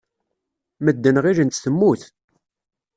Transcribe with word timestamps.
Medden 0.85 1.21
ɣilen-tt 1.23 1.61
temmut. 1.63 2.01